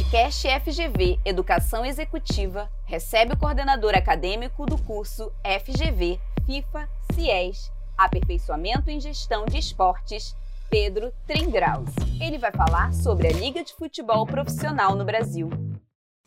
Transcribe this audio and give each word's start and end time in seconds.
podcast 0.00 0.48
FGV 0.64 1.18
Educação 1.26 1.84
Executiva 1.84 2.70
recebe 2.86 3.34
o 3.34 3.36
coordenador 3.36 3.94
acadêmico 3.94 4.64
do 4.64 4.78
curso 4.78 5.30
FGV 5.44 6.18
FIFA 6.46 6.88
CIES 7.12 7.70
Aperfeiçoamento 7.98 8.88
em 8.88 8.98
Gestão 8.98 9.44
de 9.44 9.58
Esportes, 9.58 10.34
Pedro 10.70 11.12
Trengraus. 11.26 11.90
Ele 12.18 12.38
vai 12.38 12.50
falar 12.50 12.94
sobre 12.94 13.28
a 13.28 13.32
Liga 13.32 13.62
de 13.62 13.74
Futebol 13.74 14.24
Profissional 14.26 14.96
no 14.96 15.04
Brasil. 15.04 15.50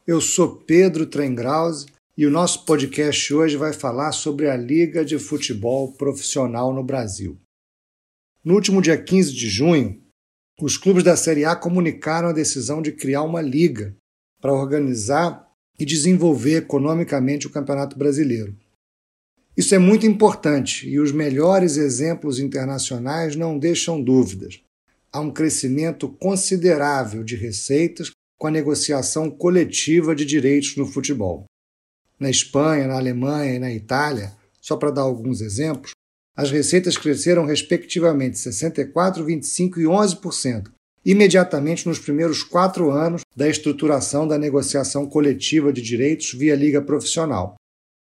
Eu 0.05 0.21
sou 0.21 0.57
Pedro 0.57 1.07
Trengraus 1.07 1.87
e 2.15 2.27
o 2.27 2.31
nosso 2.31 2.65
podcast 2.65 3.33
hoje 3.33 3.57
vai 3.57 3.73
falar 3.73 4.11
sobre 4.11 4.49
a 4.51 4.55
Liga 4.55 5.03
de 5.03 5.17
Futebol 5.17 5.91
Profissional 5.93 6.71
no 6.71 6.83
Brasil. 6.83 7.39
No 8.43 8.53
último 8.53 8.83
dia 8.83 9.01
15 9.01 9.33
de 9.33 9.49
junho, 9.49 10.02
os 10.61 10.77
clubes 10.77 11.03
da 11.03 11.15
Série 11.15 11.45
A 11.45 11.55
comunicaram 11.55 12.29
a 12.29 12.33
decisão 12.33 12.81
de 12.81 12.91
criar 12.91 13.23
uma 13.23 13.41
liga 13.41 13.95
para 14.39 14.53
organizar 14.53 15.49
e 15.79 15.85
desenvolver 15.85 16.57
economicamente 16.57 17.47
o 17.47 17.49
Campeonato 17.49 17.97
Brasileiro. 17.97 18.55
Isso 19.55 19.73
é 19.73 19.79
muito 19.79 20.05
importante 20.05 20.87
e 20.87 20.99
os 20.99 21.11
melhores 21.11 21.77
exemplos 21.77 22.39
internacionais 22.39 23.35
não 23.35 23.57
deixam 23.57 24.01
dúvidas. 24.01 24.61
Há 25.11 25.19
um 25.19 25.31
crescimento 25.31 26.09
considerável 26.09 27.23
de 27.23 27.35
receitas 27.35 28.11
com 28.39 28.47
a 28.47 28.51
negociação 28.51 29.29
coletiva 29.29 30.15
de 30.15 30.25
direitos 30.25 30.75
no 30.75 30.85
futebol. 30.85 31.45
Na 32.19 32.29
Espanha, 32.29 32.87
na 32.87 32.97
Alemanha 32.97 33.55
e 33.55 33.59
na 33.59 33.71
Itália, 33.71 34.35
só 34.59 34.75
para 34.75 34.91
dar 34.91 35.01
alguns 35.01 35.41
exemplos, 35.41 35.91
as 36.35 36.49
receitas 36.51 36.97
cresceram 36.97 37.45
respectivamente 37.45 38.37
64%, 38.37 39.23
25% 39.23 39.77
e 39.77 39.83
11%, 39.83 40.71
imediatamente 41.05 41.87
nos 41.87 41.99
primeiros 41.99 42.43
quatro 42.43 42.91
anos 42.91 43.21
da 43.35 43.47
estruturação 43.47 44.27
da 44.27 44.37
negociação 44.37 45.07
coletiva 45.07 45.71
de 45.71 45.81
direitos 45.81 46.33
via 46.33 46.55
liga 46.55 46.81
profissional. 46.81 47.55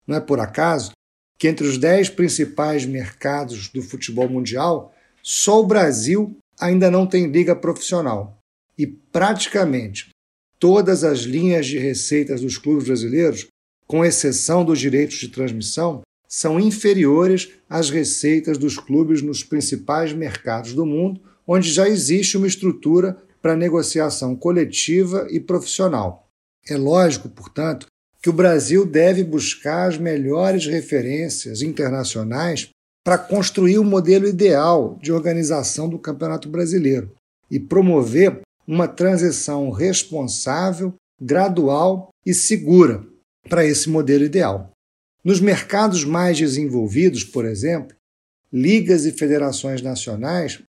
Não 0.07 0.17
é 0.17 0.21
por 0.21 0.41
acaso 0.41 0.93
que 1.39 1.49
entre 1.49 1.67
os 1.67 1.79
dez 1.79 2.11
principais 2.11 2.85
mercados 2.85 3.69
do 3.69 3.81
futebol 3.81 4.29
mundial, 4.29 4.95
só 5.23 5.61
o 5.61 5.67
Brasil 5.67 6.37
ainda 6.61 6.91
não 6.91 7.07
tem 7.07 7.27
liga 7.27 7.57
profissional. 7.57 8.39
E 8.77 8.87
praticamente 8.87 10.11
todas 10.59 11.03
as 11.03 11.21
linhas 11.21 11.67
de 11.67 11.79
receitas 11.79 12.43
dos 12.43 12.59
clubes 12.59 12.85
brasileiros, 12.85 13.47
com 13.87 14.05
exceção 14.05 14.63
dos 14.63 14.79
direitos 14.79 15.17
de 15.17 15.29
transmissão, 15.29 16.03
são 16.31 16.61
inferiores 16.61 17.51
às 17.69 17.91
receitas 17.91 18.57
dos 18.57 18.79
clubes 18.79 19.21
nos 19.21 19.43
principais 19.43 20.13
mercados 20.13 20.73
do 20.73 20.87
mundo, 20.87 21.21
onde 21.47 21.73
já 21.73 21.89
existe 21.89 22.37
uma 22.37 22.47
estrutura 22.47 23.19
para 23.43 23.57
negociação 23.57 24.37
coletiva 24.37 25.27
e 25.31 25.41
profissional. 25.41 26.29
É 26.69 26.77
lógico, 26.77 27.29
portanto, 27.29 27.87
que 28.23 28.31
o 28.31 28.35
Brasil 28.35 28.87
deve 28.87 29.25
buscar 29.25 29.89
as 29.89 29.99
melhores 29.99 30.67
referências 30.67 31.63
internacionais 31.63 32.69
para 33.03 33.19
construir 33.19 33.79
o 33.79 33.83
um 33.83 33.85
modelo 33.85 34.29
ideal 34.29 34.99
de 35.03 35.11
organização 35.11 35.89
do 35.89 35.99
Campeonato 35.99 36.49
Brasileiro 36.49 37.11
e 37.51 37.59
promover 37.59 38.43
uma 38.67 38.87
transição 38.87 39.71
responsável, 39.71 40.95
gradual 41.21 42.11
e 42.25 42.33
segura 42.33 43.05
para 43.49 43.65
esse 43.65 43.89
modelo 43.89 44.25
ideal. 44.25 44.70
Nos 45.23 45.39
mercados 45.39 46.03
mais 46.03 46.39
desenvolvidos, 46.39 47.25
por 47.25 47.45
exemplo, 47.45 47.95
ligas 48.51 49.05
e 49.05 49.13
federações 49.13 49.83
nacionais 49.83 50.63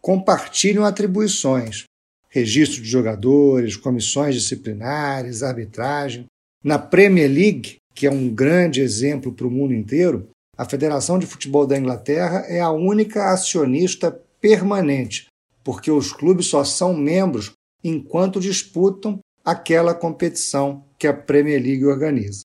compartilham 0.00 0.84
atribuições, 0.84 1.84
registro 2.28 2.80
de 2.80 2.88
jogadores, 2.88 3.76
comissões 3.76 4.36
disciplinares, 4.36 5.42
arbitragem. 5.42 6.26
Na 6.62 6.78
Premier 6.78 7.28
League, 7.28 7.78
que 7.92 8.06
é 8.06 8.10
um 8.10 8.32
grande 8.32 8.80
exemplo 8.80 9.32
para 9.32 9.46
o 9.46 9.50
mundo 9.50 9.74
inteiro, 9.74 10.28
a 10.56 10.64
Federação 10.64 11.18
de 11.18 11.26
Futebol 11.26 11.66
da 11.66 11.76
Inglaterra 11.76 12.44
é 12.46 12.60
a 12.60 12.70
única 12.70 13.32
acionista 13.32 14.12
permanente, 14.40 15.26
porque 15.64 15.90
os 15.90 16.12
clubes 16.12 16.46
só 16.46 16.62
são 16.62 16.94
membros 16.94 17.52
enquanto 17.82 18.40
disputam 18.40 19.18
aquela 19.44 19.92
competição 19.92 20.84
que 20.96 21.06
a 21.08 21.12
Premier 21.12 21.60
League 21.60 21.84
organiza. 21.84 22.42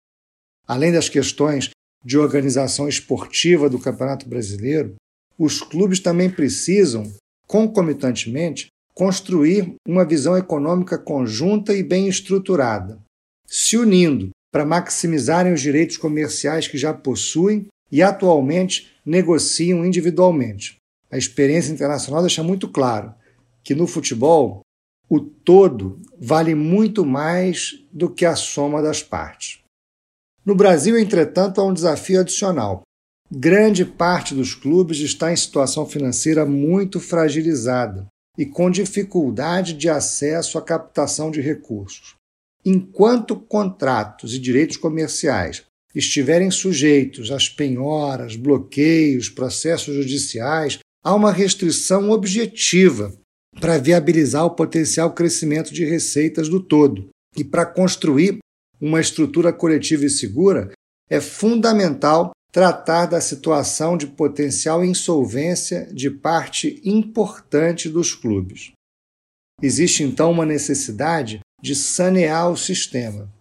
Além 0.67 0.91
das 0.91 1.07
questões 1.07 1.69
de 2.03 2.17
organização 2.17 2.89
esportiva 2.89 3.69
do 3.69 3.79
Campeonato 3.79 4.27
Brasileiro, 4.27 4.95
os 5.37 5.61
clubes 5.61 5.99
também 5.99 6.29
precisam, 6.29 7.11
concomitantemente, 7.47 8.67
construir 8.93 9.75
uma 9.87 10.03
visão 10.03 10.35
econômica 10.35 10.97
conjunta 10.97 11.73
e 11.73 11.83
bem 11.83 12.07
estruturada, 12.07 12.99
se 13.45 13.77
unindo 13.77 14.29
para 14.51 14.65
maximizarem 14.65 15.53
os 15.53 15.61
direitos 15.61 15.97
comerciais 15.97 16.67
que 16.67 16.77
já 16.77 16.93
possuem 16.93 17.67
e 17.91 18.01
atualmente 18.01 18.91
negociam 19.05 19.85
individualmente. 19.85 20.77
A 21.11 21.17
experiência 21.17 21.71
internacional 21.71 22.21
deixa 22.21 22.43
muito 22.43 22.67
claro 22.67 23.13
que 23.63 23.75
no 23.75 23.87
futebol 23.87 24.61
o 25.09 25.19
todo 25.19 26.01
vale 26.19 26.53
muito 26.53 27.05
mais 27.05 27.85
do 27.93 28.09
que 28.09 28.25
a 28.25 28.35
soma 28.35 28.81
das 28.81 29.01
partes. 29.01 29.59
No 30.47 30.55
Brasil, 30.55 30.97
entretanto, 30.97 31.59
há 31.59 31.65
um 31.65 31.73
desafio 31.73 32.21
adicional. 32.21 32.83
Grande 33.29 33.83
parte 33.83 34.33
dos 34.33 34.55
clubes 34.55 34.99
está 34.99 35.29
em 35.29 35.35
situação 35.35 35.85
financeira 35.85 36.45
muito 36.45 37.01
fragilizada 37.01 38.07
e 38.37 38.45
com 38.45 38.71
dificuldade 38.71 39.73
de 39.73 39.89
acesso 39.89 40.57
à 40.57 40.61
captação 40.61 41.29
de 41.29 41.41
recursos. 41.41 42.15
Enquanto 42.63 43.35
contratos 43.35 44.33
e 44.33 44.39
direitos 44.39 44.77
comerciais 44.77 45.65
estiverem 45.93 46.49
sujeitos 46.49 47.29
às 47.29 47.49
penhoras, 47.49 48.37
bloqueios, 48.37 49.27
processos 49.27 49.95
judiciais, 49.95 50.79
há 51.03 51.13
uma 51.13 51.33
restrição 51.33 52.09
objetiva 52.09 53.13
para 53.59 53.77
viabilizar 53.77 54.45
o 54.45 54.51
potencial 54.51 55.11
crescimento 55.11 55.73
de 55.73 55.83
receitas 55.83 56.47
do 56.47 56.61
todo 56.61 57.09
e 57.35 57.43
para 57.43 57.65
construir 57.65 58.37
uma 58.79 59.01
estrutura 59.01 59.51
coletiva 59.51 60.05
e 60.05 60.09
segura, 60.09 60.71
é 61.09 61.19
fundamental 61.19 62.31
tratar 62.51 63.05
da 63.05 63.21
situação 63.21 63.97
de 63.97 64.07
potencial 64.07 64.83
insolvência 64.83 65.87
de 65.93 66.09
parte 66.09 66.81
importante 66.83 67.89
dos 67.89 68.13
clubes. 68.13 68.71
Existe 69.61 70.03
então 70.03 70.31
uma 70.31 70.45
necessidade 70.45 71.39
de 71.61 71.75
sanear 71.75 72.49
o 72.51 72.57
sistema. 72.57 73.31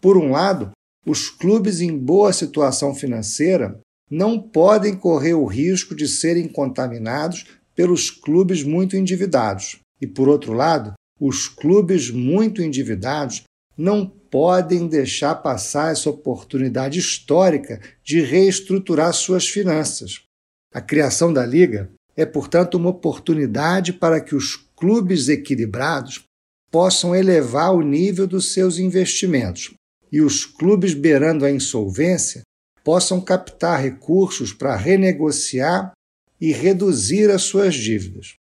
Por 0.00 0.16
um 0.16 0.30
lado, 0.30 0.70
os 1.06 1.28
clubes 1.28 1.80
em 1.80 1.96
boa 1.96 2.32
situação 2.32 2.94
financeira 2.94 3.78
não 4.10 4.40
podem 4.40 4.96
correr 4.96 5.34
o 5.34 5.46
risco 5.46 5.94
de 5.94 6.08
serem 6.08 6.48
contaminados 6.48 7.46
pelos 7.74 8.10
clubes 8.10 8.62
muito 8.62 8.96
endividados. 8.96 9.78
E, 10.00 10.06
por 10.06 10.28
outro 10.28 10.52
lado, 10.52 10.94
os 11.20 11.48
clubes 11.48 12.10
muito 12.10 12.62
endividados 12.62 13.42
não 13.76 14.06
podem 14.06 14.86
deixar 14.86 15.34
passar 15.36 15.92
essa 15.92 16.08
oportunidade 16.08 16.98
histórica 16.98 17.80
de 18.02 18.20
reestruturar 18.20 19.12
suas 19.12 19.48
finanças. 19.48 20.22
A 20.72 20.80
criação 20.80 21.32
da 21.32 21.44
Liga 21.44 21.90
é, 22.16 22.24
portanto, 22.24 22.76
uma 22.76 22.90
oportunidade 22.90 23.92
para 23.92 24.20
que 24.20 24.34
os 24.34 24.56
clubes 24.74 25.28
equilibrados 25.28 26.24
possam 26.70 27.14
elevar 27.14 27.74
o 27.74 27.82
nível 27.82 28.26
dos 28.26 28.52
seus 28.52 28.78
investimentos 28.78 29.74
e 30.10 30.20
os 30.20 30.44
clubes 30.44 30.94
beirando 30.94 31.44
a 31.44 31.50
insolvência 31.50 32.42
possam 32.82 33.20
captar 33.20 33.80
recursos 33.80 34.52
para 34.52 34.76
renegociar 34.76 35.92
e 36.40 36.52
reduzir 36.52 37.30
as 37.30 37.42
suas 37.42 37.74
dívidas. 37.74 38.34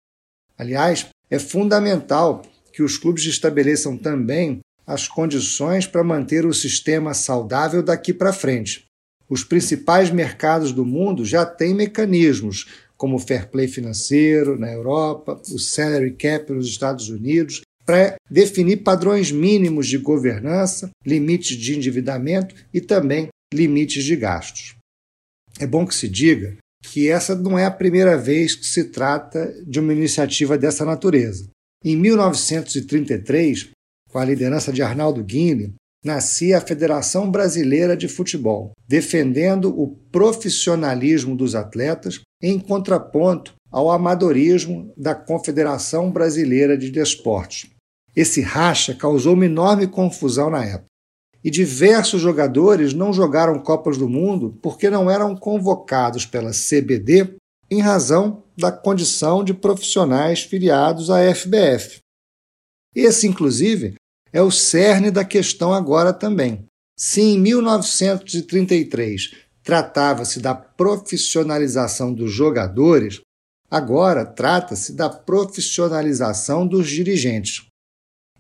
Aliás, 0.58 1.08
é 1.30 1.40
fundamental 1.40 2.44
que 2.72 2.84
os 2.84 2.98
clubes 2.98 3.26
estabeleçam 3.26 3.98
também 3.98 4.60
as 4.86 5.08
condições 5.08 5.88
para 5.88 6.04
manter 6.04 6.46
o 6.46 6.54
sistema 6.54 7.14
saudável 7.14 7.82
daqui 7.82 8.14
para 8.14 8.34
frente. 8.34 8.86
Os 9.28 9.44
principais 9.44 10.12
mercados 10.12 10.72
do 10.72 10.86
mundo 10.86 11.26
já 11.26 11.46
têm 11.46 11.74
mecanismos, 11.74 12.68
como 12.96 13.16
o 13.16 13.20
fair 13.20 13.50
play 13.50 13.68
financeiro 13.68 14.58
na 14.58 14.72
Europa, 14.72 15.42
o 15.52 15.58
salary 15.58 16.12
cap 16.12 16.52
nos 16.54 16.68
Estados 16.68 17.10
Unidos, 17.10 17.62
para 17.86 18.16
definir 18.30 18.78
padrões 18.78 19.32
mínimos 19.32 19.88
de 19.88 19.98
governança, 19.98 20.90
limites 21.06 21.58
de 21.58 21.76
endividamento 21.76 22.56
e 22.74 22.82
também 22.82 23.28
limites 23.54 24.04
de 24.04 24.16
gastos. 24.16 24.76
É 25.60 25.68
bom 25.68 25.86
que 25.86 25.96
se 25.96 26.10
diga 26.10 26.58
que 26.84 27.10
essa 27.10 27.36
não 27.36 27.58
é 27.58 27.66
a 27.66 27.72
primeira 27.72 28.18
vez 28.18 28.56
que 28.56 28.66
se 28.66 28.86
trata 28.86 29.54
de 29.66 29.80
uma 29.80 29.94
iniciativa 29.94 30.58
dessa 30.58 30.86
natureza. 30.86 31.50
Em 31.84 31.96
1933, 31.96 33.70
com 34.16 34.20
a 34.20 34.24
liderança 34.24 34.72
de 34.72 34.82
Arnaldo 34.82 35.22
Guinle, 35.22 35.74
nascia 36.02 36.58
a 36.58 36.62
Federação 36.62 37.30
Brasileira 37.30 37.98
de 37.98 38.08
Futebol, 38.08 38.72
defendendo 38.88 39.78
o 39.78 39.90
profissionalismo 40.10 41.36
dos 41.36 41.54
atletas 41.54 42.22
em 42.42 42.58
contraponto 42.58 43.56
ao 43.70 43.92
amadorismo 43.92 44.94
da 44.96 45.14
Confederação 45.14 46.10
Brasileira 46.10 46.78
de 46.78 46.92
Desportos. 46.92 47.66
Esse 48.16 48.40
racha 48.40 48.96
causou 48.96 49.34
uma 49.34 49.48
enorme 49.48 49.86
confusão 49.86 50.50
na 50.50 50.64
época. 50.64 50.86
E 51.44 51.52
diversos 51.52 52.22
jogadores 52.22 52.94
não 52.94 53.12
jogaram 53.12 53.62
Copas 53.62 53.98
do 53.98 54.08
Mundo 54.08 54.58
porque 54.62 54.90
não 54.90 55.12
eram 55.12 55.36
convocados 55.36 56.26
pela 56.26 56.52
CBD 56.52 57.36
em 57.70 57.82
razão 57.82 58.44
da 58.58 58.72
condição 58.72 59.44
de 59.44 59.54
profissionais 59.54 60.42
filiados 60.42 61.10
à 61.10 61.18
FBF. 61.36 62.00
Esse, 62.96 63.28
inclusive, 63.28 63.96
é 64.32 64.42
o 64.42 64.52
cerne 64.52 65.12
da 65.12 65.24
questão 65.24 65.74
agora 65.74 66.14
também. 66.14 66.66
Se 66.98 67.22
em 67.22 67.40
1933 67.40 69.32
tratava-se 69.64 70.40
da 70.40 70.54
profissionalização 70.54 72.14
dos 72.14 72.32
jogadores, 72.32 73.22
agora 73.70 74.26
trata-se 74.26 74.94
da 74.94 75.10
profissionalização 75.10 76.68
dos 76.68 76.90
dirigentes. 76.90 77.66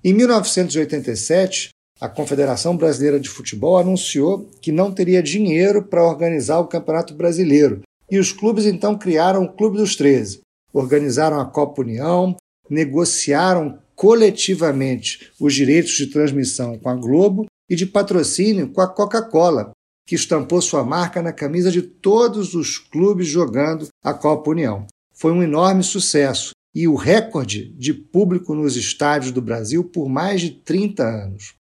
Em 0.03 0.13
1987, 0.13 1.69
a 1.99 2.07
Confederação 2.07 2.77
Brasileira 2.77 3.19
de 3.19 3.29
Futebol 3.29 3.77
anunciou 3.77 4.49
que 4.61 4.71
não 4.71 4.91
teria 4.91 5.23
dinheiro 5.23 5.81
para 5.81 6.05
organizar 6.05 6.59
o 6.59 6.67
Campeonato 6.67 7.13
Brasileiro, 7.13 7.81
e 8.11 8.19
os 8.19 8.31
clubes 8.31 8.65
então 8.65 8.97
criaram 8.97 9.43
o 9.43 9.51
Clube 9.51 9.77
dos 9.77 9.95
13, 9.95 10.41
organizaram 10.73 11.39
a 11.39 11.45
Copa 11.45 11.81
União, 11.81 12.35
negociaram 12.69 13.79
coletivamente 13.95 15.31
os 15.39 15.53
direitos 15.53 15.93
de 15.93 16.07
transmissão 16.07 16.77
com 16.77 16.89
a 16.89 16.95
Globo 16.95 17.45
e 17.69 17.75
de 17.75 17.85
patrocínio 17.85 18.69
com 18.69 18.81
a 18.81 18.87
Coca-Cola, 18.87 19.71
que 20.05 20.15
estampou 20.15 20.61
sua 20.61 20.83
marca 20.83 21.21
na 21.21 21.33
camisa 21.33 21.71
de 21.71 21.81
todos 21.81 22.53
os 22.53 22.77
clubes 22.77 23.27
jogando 23.27 23.87
a 24.03 24.13
Copa 24.13 24.51
União. 24.51 24.85
Foi 25.13 25.31
um 25.31 25.41
enorme 25.41 25.83
sucesso 25.83 26.51
e 26.75 26.87
o 26.87 26.95
recorde 26.95 27.73
de 27.73 27.93
público 27.93 28.53
nos 28.53 28.75
estádios 28.75 29.31
do 29.31 29.41
Brasil 29.41 29.83
por 29.83 30.09
mais 30.09 30.41
de 30.41 30.51
30 30.51 31.03
anos. 31.03 31.53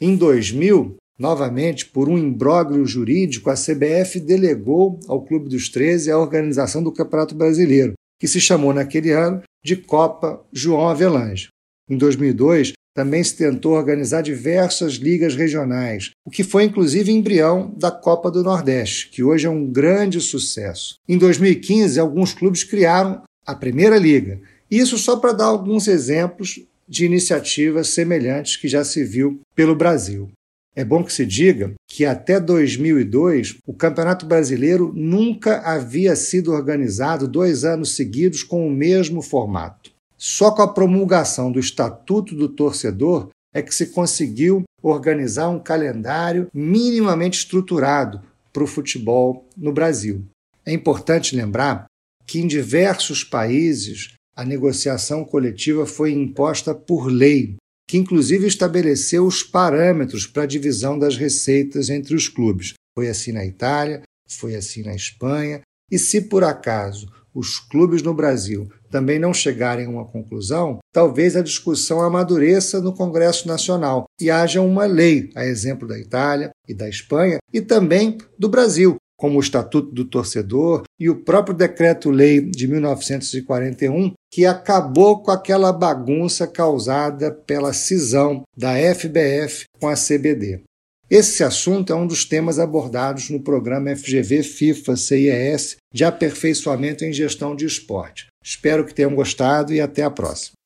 Em 0.00 0.16
2000, 0.16 0.96
novamente 1.18 1.86
por 1.86 2.08
um 2.08 2.18
imbróglio 2.18 2.84
jurídico, 2.84 3.48
a 3.48 3.54
CBF 3.54 4.20
delegou 4.20 4.98
ao 5.08 5.24
Clube 5.24 5.48
dos 5.48 5.68
13 5.68 6.10
a 6.10 6.18
organização 6.18 6.82
do 6.82 6.92
Campeonato 6.92 7.34
Brasileiro, 7.34 7.94
que 8.20 8.28
se 8.28 8.40
chamou 8.40 8.74
naquele 8.74 9.12
ano 9.12 9.42
de 9.64 9.76
Copa 9.76 10.44
João 10.52 10.88
Avelange. 10.88 11.48
Em 11.88 11.96
2002, 11.96 12.72
também 12.94 13.22
se 13.22 13.36
tentou 13.36 13.74
organizar 13.74 14.22
diversas 14.22 14.94
ligas 14.94 15.36
regionais, 15.36 16.10
o 16.24 16.30
que 16.30 16.42
foi 16.42 16.64
inclusive 16.64 17.12
embrião 17.12 17.72
da 17.76 17.90
Copa 17.90 18.30
do 18.30 18.42
Nordeste, 18.42 19.10
que 19.10 19.22
hoje 19.22 19.46
é 19.46 19.50
um 19.50 19.70
grande 19.70 20.20
sucesso. 20.20 20.96
Em 21.06 21.18
2015, 21.18 22.00
alguns 22.00 22.32
clubes 22.32 22.64
criaram 22.64 23.22
a 23.46 23.54
Primeira 23.54 23.98
Liga. 23.98 24.40
Isso 24.70 24.96
só 24.96 25.16
para 25.16 25.32
dar 25.32 25.44
alguns 25.44 25.86
exemplos 25.86 26.60
de 26.88 27.04
iniciativas 27.04 27.88
semelhantes 27.88 28.56
que 28.56 28.66
já 28.66 28.82
se 28.82 29.04
viu 29.04 29.40
pelo 29.54 29.76
Brasil. 29.76 30.30
É 30.74 30.84
bom 30.84 31.02
que 31.02 31.12
se 31.12 31.24
diga 31.24 31.72
que 31.88 32.04
até 32.04 32.38
2002 32.38 33.56
o 33.66 33.72
Campeonato 33.72 34.26
Brasileiro 34.26 34.92
nunca 34.94 35.60
havia 35.60 36.14
sido 36.14 36.52
organizado 36.52 37.26
dois 37.26 37.64
anos 37.64 37.94
seguidos 37.96 38.42
com 38.42 38.66
o 38.66 38.70
mesmo 38.70 39.22
formato. 39.22 39.95
Só 40.18 40.50
com 40.50 40.62
a 40.62 40.72
promulgação 40.72 41.52
do 41.52 41.60
Estatuto 41.60 42.34
do 42.34 42.48
Torcedor 42.48 43.28
é 43.54 43.62
que 43.62 43.74
se 43.74 43.86
conseguiu 43.86 44.64
organizar 44.82 45.48
um 45.48 45.58
calendário 45.58 46.48
minimamente 46.52 47.38
estruturado 47.38 48.22
para 48.52 48.64
o 48.64 48.66
futebol 48.66 49.46
no 49.56 49.72
Brasil. 49.72 50.24
É 50.64 50.72
importante 50.72 51.36
lembrar 51.36 51.86
que 52.26 52.40
em 52.40 52.46
diversos 52.46 53.22
países 53.22 54.14
a 54.36 54.44
negociação 54.44 55.24
coletiva 55.24 55.86
foi 55.86 56.12
imposta 56.12 56.74
por 56.74 57.06
lei, 57.06 57.56
que 57.88 57.96
inclusive 57.96 58.46
estabeleceu 58.46 59.26
os 59.26 59.42
parâmetros 59.42 60.26
para 60.26 60.42
a 60.42 60.46
divisão 60.46 60.98
das 60.98 61.16
receitas 61.16 61.88
entre 61.88 62.14
os 62.14 62.28
clubes. 62.28 62.74
Foi 62.94 63.08
assim 63.08 63.32
na 63.32 63.44
Itália, 63.44 64.02
foi 64.28 64.54
assim 64.56 64.82
na 64.82 64.94
Espanha, 64.94 65.60
e 65.90 65.98
se 65.98 66.22
por 66.22 66.42
acaso 66.42 67.10
os 67.34 67.58
clubes 67.58 68.02
no 68.02 68.12
Brasil 68.12 68.68
também 68.96 69.18
não 69.18 69.34
chegarem 69.34 69.84
a 69.84 69.90
uma 69.90 70.06
conclusão, 70.06 70.78
talvez 70.90 71.36
a 71.36 71.42
discussão 71.42 72.00
amadureça 72.00 72.80
no 72.80 72.94
Congresso 72.94 73.46
Nacional 73.46 74.06
e 74.18 74.30
haja 74.30 74.62
uma 74.62 74.86
lei, 74.86 75.28
a 75.36 75.44
exemplo 75.44 75.86
da 75.86 75.98
Itália 75.98 76.48
e 76.66 76.72
da 76.72 76.88
Espanha, 76.88 77.36
e 77.52 77.60
também 77.60 78.16
do 78.38 78.48
Brasil, 78.48 78.96
como 79.14 79.36
o 79.36 79.40
Estatuto 79.40 79.92
do 79.92 80.06
Torcedor 80.06 80.84
e 80.98 81.10
o 81.10 81.22
próprio 81.22 81.54
Decreto-Lei 81.54 82.40
de 82.40 82.66
1941, 82.66 84.14
que 84.32 84.46
acabou 84.46 85.22
com 85.22 85.30
aquela 85.30 85.74
bagunça 85.74 86.46
causada 86.46 87.30
pela 87.30 87.74
cisão 87.74 88.44
da 88.56 88.76
FBF 88.94 89.66
com 89.78 89.88
a 89.88 89.94
CBD. 89.94 90.62
Esse 91.08 91.44
assunto 91.44 91.92
é 91.92 91.96
um 91.96 92.04
dos 92.04 92.24
temas 92.24 92.58
abordados 92.58 93.30
no 93.30 93.40
programa 93.40 93.94
FGV 93.94 94.42
FIFA 94.42 94.96
CIES 94.96 95.76
de 95.94 96.04
aperfeiçoamento 96.04 97.04
em 97.04 97.12
gestão 97.12 97.54
de 97.54 97.64
esporte. 97.64 98.26
Espero 98.42 98.84
que 98.84 98.92
tenham 98.92 99.14
gostado 99.14 99.72
e 99.72 99.80
até 99.80 100.02
a 100.02 100.10
próxima. 100.10 100.56